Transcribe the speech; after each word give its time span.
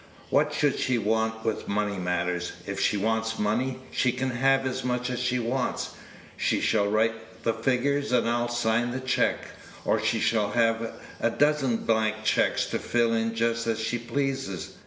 What 0.31 0.51
should 0.51 0.79
she 0.79 0.97
want 0.97 1.45
with 1.45 1.67
money 1.67 1.99
matters? 1.99 2.53
If 2.65 2.79
she 2.79 2.97
wants 2.97 3.37
money, 3.37 3.77
she 3.91 4.11
can 4.11 4.31
have 4.31 4.65
as 4.65 4.83
much 4.83 5.11
as 5.11 5.19
she 5.19 5.37
wants. 5.37 5.91
She 6.35 6.59
shall 6.59 6.87
write 6.87 7.43
the 7.43 7.53
figures, 7.53 8.11
and 8.11 8.27
I'll 8.27 8.47
sign 8.47 8.89
the 8.89 8.99
check; 8.99 9.37
or 9.85 10.01
she 10.03 10.19
shall 10.19 10.53
have 10.53 10.91
a 11.19 11.29
dozen 11.29 11.85
blank 11.85 12.23
checks 12.23 12.65
to 12.71 12.79
fill 12.79 13.13
in 13.13 13.35
just 13.35 13.67
as 13.67 13.77
she 13.79 13.99
pleases. 13.99 14.73